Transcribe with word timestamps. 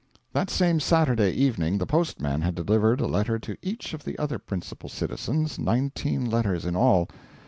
That 0.33 0.49
same 0.49 0.79
Saturday 0.79 1.29
evening 1.33 1.77
the 1.77 1.85
postman 1.85 2.41
had 2.41 2.55
delivered 2.55 3.01
a 3.01 3.05
letter 3.05 3.37
to 3.37 3.55
each 3.61 3.93
of 3.93 4.03
the 4.03 4.17
other 4.17 4.39
principal 4.39 4.89
citizens 4.89 5.59
nineteen 5.59 6.27
letters 6.27 6.65
in 6.65 6.75
all. 6.75 7.07